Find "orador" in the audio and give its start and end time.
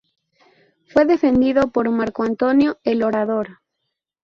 3.03-3.59